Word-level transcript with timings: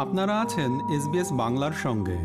আপনারা 0.00 0.40
আছেন 0.40 0.90
এসবিএস 0.90 1.32
বাংলার 1.32 1.72
সঙ্গে। 1.72 2.18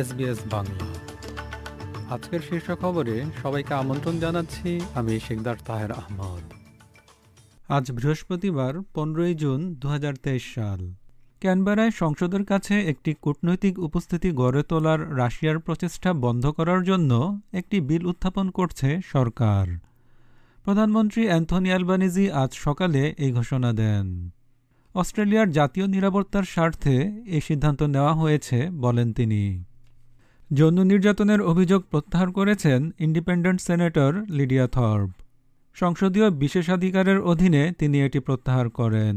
এসবিএস 0.00 0.38
বাংলা। 0.50 0.86
আজকের 2.14 2.40
শীর্ষ 2.40 2.72
খবরে 2.80 3.24
সবাইকে 3.42 3.74
আমন্ত্রণ 3.74 4.18
জানাচ্ছি 4.18 4.80
আমি 4.94 5.20
শেখদার 5.20 5.56
তাহের 5.66 5.92
আহমদ। 5.92 6.52
আজ 7.68 7.92
বৃহস্পতিবার 7.92 8.74
পনেরোই 8.94 9.34
জুন 9.34 9.74
দু 9.74 9.88
হাজার 9.88 10.14
তেইশ 10.14 10.54
সাল। 10.54 11.01
ক্যানবেরায় 11.42 11.92
সংসদের 12.00 12.44
কাছে 12.44 12.74
একটি 12.92 13.10
কূটনৈতিক 13.24 13.74
উপস্থিতি 13.78 14.28
গড়ে 14.30 14.62
তোলার 14.62 15.00
রাশিয়ার 15.16 15.58
প্রচেষ্টা 15.58 16.10
বন্ধ 16.24 16.44
করার 16.46 16.80
জন্য 16.84 17.40
একটি 17.52 17.76
বিল 17.80 18.02
উত্থাপন 18.06 18.46
করছে 18.50 18.88
সরকার। 19.12 19.64
প্রধানমন্ত্রী 20.64 21.22
অ্যান্থনি 21.26 21.68
অ্যালবানিজি 21.68 22.24
আজ 22.42 22.50
সকালে 22.66 23.02
এই 23.18 23.30
ঘোষণা 23.32 23.70
দেন। 23.72 24.06
অস্ট্রেলিয়ার 24.94 25.48
জাতীয় 25.50 25.86
নিরাপত্তার 25.86 26.44
স্বার্থে 26.44 26.96
এই 27.26 27.40
সিদ্ধান্ত 27.40 27.80
নেওয়া 27.94 28.14
হয়েছে 28.14 28.58
বলেন 28.84 29.08
তিনি। 29.12 29.42
যৌন 30.50 30.78
নির্যাতনের 30.82 31.40
অভিযোগ 31.42 31.80
প্রত্যাহার 31.90 32.28
করেছেন 32.32 32.80
ইন্ডিপেন্ডেন্ট 32.98 33.58
সেনেটর 33.60 34.12
লিডিয়া 34.30 34.66
থর্ব। 34.66 35.10
সংসদীয় 35.76 36.26
বিশেষাধিকারের 36.42 37.18
অধীনে 37.20 37.62
তিনি 37.78 37.96
এটি 38.06 38.18
প্রত্যাহার 38.20 38.66
করেন। 38.80 39.16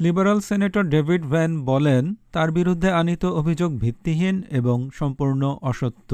লিবারাল 0.00 0.38
সেনেটর 0.40 0.84
ডেভিড 0.94 1.22
ভ্যান 1.32 1.52
বলেন, 1.70 2.04
তার 2.34 2.48
বিরুদ্ধে 2.50 2.88
আনিত 3.00 3.24
অভিযোগ 3.40 3.70
ভিত্তিহীন 3.82 4.36
এবং 4.50 4.78
সম্পূর্ণ 4.98 5.42
অসত্য। 5.70 6.10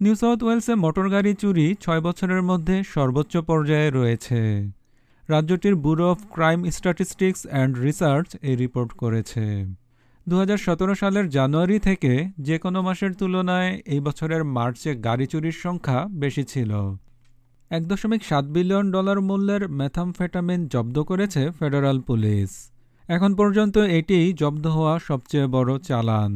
নিউ 0.00 0.14
সাউথ 0.22 0.40
ওয়েলসে 0.42 0.72
মোটরগাড়ি 0.84 1.32
চুরি 1.42 1.66
ছয় 1.80 2.02
বছরের 2.06 2.42
মধ্যে 2.50 2.76
সর্বোচ্চ 2.94 3.34
পর্যায়ে 3.48 3.88
রয়েছে। 3.90 4.40
রাজ্যটির 5.28 5.74
bureau 5.82 6.04
of 6.12 6.18
crime 6.34 6.60
statistics 6.76 7.40
and 7.46 7.72
research 7.84 8.28
এই 8.48 8.56
রিপোর্ট 8.62 8.90
করেছে। 9.02 9.44
দু 10.26 10.34
হাজার 10.36 10.58
সতেরো 10.66 10.94
সালের 10.94 11.26
জানুয়ারি 11.36 11.78
থেকে 11.88 12.12
যে 12.38 12.56
কোনো 12.58 12.78
মাসের 12.86 13.12
তুলনায় 13.20 13.70
এই 13.94 14.00
বছরের 14.06 14.42
মার্চে 14.56 14.90
গাড়ি 15.06 15.26
চুরির 15.32 15.56
সংখ্যা 15.64 15.98
বেশি 16.22 16.44
ছিল। 16.52 16.72
এক 17.70 17.82
দশমিক 17.90 18.22
সাত 18.24 18.44
বিলিয়ন 18.54 18.86
ডলার 18.90 19.18
মূল্যের 19.28 19.62
ম্যাথামফেটামিন 19.78 20.60
জব্দ 20.72 20.96
করেছে 21.10 21.42
ফেডারাল 21.58 21.98
পুলিশ। 22.08 22.50
এখন 23.08 23.34
পর্যন্ত 23.34 23.76
এটিই 23.78 24.26
জব্দ 24.32 24.66
হওয়া 24.66 24.98
সবচেয়ে 24.98 25.46
বড় 25.46 25.78
চালান। 25.78 26.32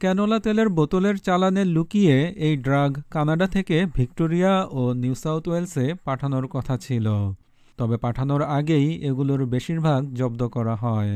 ক্যানোলা 0.00 0.38
তেলের 0.38 0.68
বোতলের 0.68 1.16
চালানে 1.18 1.64
লুকিয়ে 1.64 2.16
এই 2.36 2.56
ড্রাগ 2.56 2.92
কানাডা 3.10 3.46
থেকে 3.46 3.76
ভিক্টোরিয়া 3.96 4.66
ও 4.70 4.82
নিউ 4.94 5.14
সাউথ 5.14 5.44
ওয়েলসে 5.48 5.94
পাঠানোর 6.04 6.46
কথা 6.48 6.76
ছিল। 6.76 7.06
তবে 7.78 7.96
পাঠানোর 7.96 8.42
আগেই 8.42 8.88
এগুলোর 9.02 9.46
বেশিরভাগ 9.46 10.00
জব্দ 10.14 10.40
করা 10.48 10.74
হয়। 10.76 11.12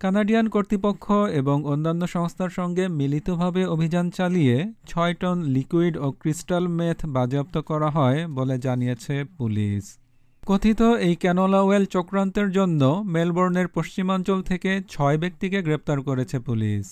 কানাডিয়ান 0.00 0.46
কর্তৃপক্ষ 0.48 1.04
এবং 1.32 1.56
অন্যান্য 1.64 2.02
সংস্থার 2.06 2.50
সঙ্গে 2.50 2.88
মিলিতভাবে 2.88 3.62
অভিযান 3.64 4.06
চালিয়ে 4.10 4.56
ছয় 4.86 5.14
টন 5.14 5.36
লিকুইড 5.54 5.94
ও 5.96 6.06
ক্রিস্টাল 6.12 6.64
মেথ 6.68 6.98
বাজেয়াপ্ত 7.06 7.56
করা 7.58 7.88
হয় 7.90 8.18
বলে 8.28 8.58
জানিয়েছে 8.58 9.14
পুলিশ। 9.38 10.01
কথিত 10.46 10.82
এই 10.82 11.14
ক্যানোলা 11.16 11.60
ওয়েল 11.62 11.84
চক্রান্তের 11.84 12.50
জন্য 12.50 13.02
মেলবোর্নের 13.06 13.68
পশ্চিমাঞ্চল 13.68 14.42
থেকে 14.42 14.70
ছয় 14.88 15.18
ব্যক্তিকে 15.18 15.62
গ্রেপ্তার 15.62 16.02
করেছে 16.02 16.38
পুলিশ। 16.38 16.86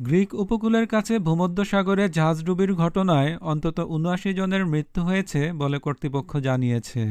গ্রিক 0.00 0.34
উপকূলের 0.34 0.86
কাছে 0.86 1.18
ভূমধ্যসাগরে 1.18 2.08
জাহাজডুবির 2.08 2.74
ঘটনায় 2.74 3.38
অন্তত 3.40 3.78
উনআশি 3.88 4.34
জনের 4.34 4.66
মৃত্যু 4.66 5.02
হয়েছে 5.02 5.52
বলে 5.52 5.78
কর্তৃপক্ষ 5.78 6.36
জানিয়েছে। 6.36 7.04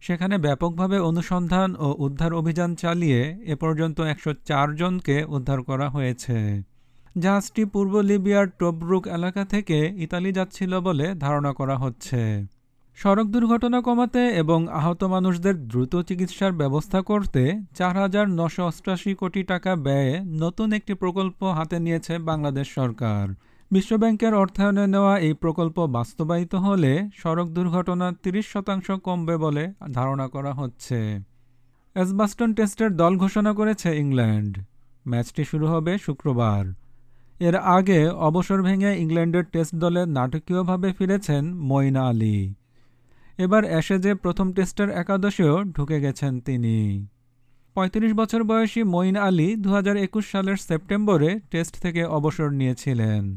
সেখানে 0.00 0.38
ব্যাপকভাবে 0.38 0.98
অনুসন্ধান 1.00 1.76
ও 1.78 1.94
উদ্ধার 1.98 2.32
অভিযান 2.34 2.74
চালিয়ে 2.74 3.20
এ 3.44 3.54
পর্যন্ত 3.56 4.00
একশ 4.00 4.28
চার 4.44 4.68
জনকে 4.74 5.24
উদ্ধার 5.24 5.62
করা 5.62 5.88
হয়েছে। 5.88 6.62
জাহাজটি 7.18 7.64
পূর্ব 7.64 8.00
লিবিয়ার 8.00 8.46
টোবরুক 8.58 9.04
এলাকা 9.08 9.44
থেকে 9.44 9.78
ইতালি 9.96 10.32
যাচ্ছিল 10.32 10.80
বলে 10.80 11.14
ধারণা 11.14 11.52
করা 11.52 11.76
হচ্ছে। 11.76 12.46
সড়ক 12.98 13.26
দুর্ঘটনা 13.26 13.78
কমাতে 13.80 14.22
এবং 14.42 14.60
আহত 14.68 15.00
মানুষদের 15.04 15.56
দ্রুত 15.70 15.94
চিকিৎসার 16.08 16.52
ব্যবস্থা 16.52 17.00
করতে 17.02 17.42
চার 17.74 17.94
হাজার 17.96 18.26
নশো 18.38 18.62
অষ্টাশি 18.64 19.14
কোটি 19.14 19.42
টাকা 19.42 19.72
ব্যয়ে 19.76 20.12
নতুন 20.42 20.68
একটি 20.72 20.92
প্রকল্প 20.94 21.40
হাতে 21.58 21.76
নিয়েছে 21.78 22.14
বাংলাদেশ 22.18 22.66
সরকার। 22.74 23.24
বিশ্বব্যাংকের 23.70 24.32
অর্থায়নে 24.34 24.84
নেওয়া 24.86 25.14
এই 25.18 25.34
প্রকল্প 25.34 25.76
বাস্তবায়িত 25.96 26.54
হলে 26.66 26.92
সড়ক 27.14 27.48
দুর্ঘটনা 27.48 28.06
তিরিশ 28.22 28.46
শতাংশ 28.52 28.86
কমবে 29.06 29.36
বলে 29.36 29.64
ধারণা 29.92 30.26
করা 30.28 30.52
হচ্ছে। 30.52 30.98
এসবাস্টন 31.96 32.50
টেস্টের 32.54 32.90
দল 32.96 33.12
ঘোষণা 33.16 33.52
করেছে 33.52 33.88
ইংল্যান্ড। 34.02 34.52
ম্যাচটি 35.06 35.42
শুরু 35.44 35.66
হবে 35.66 35.92
শুক্রবার। 35.98 36.62
এর 37.40 37.56
আগে 37.76 38.00
অবসর 38.28 38.58
ভেঙে 38.62 38.90
ইংল্যান্ডের 38.94 39.44
টেস্ট 39.52 39.74
দলে 39.74 40.02
নাটকীয়ভাবে 40.16 40.88
ফিরেছেন 40.92 41.42
মইনা 41.70 42.02
আলী। 42.08 42.38
এবার 43.38 43.64
অ্যাশেজে 43.64 44.14
প্রথম 44.14 44.52
টেস্টের 44.52 44.90
একাদশেও 44.90 45.62
ঢুকে 45.62 46.00
গেছেন 46.00 46.40
তিনি। 46.40 47.06
৩৫ 47.74 48.12
বছর 48.14 48.42
বয়সী 48.42 48.82
মঈন 48.82 49.16
আলী 49.16 49.56
দু 49.56 49.70
হাজার 49.70 49.96
একুশ 49.96 50.30
সালের 50.30 50.56
সেপ্টেম্বরে 50.56 51.40
টেস্ট 51.50 51.80
থেকে 51.82 52.04
অবসর 52.04 52.50
নিয়েছিলেন। 52.50 53.36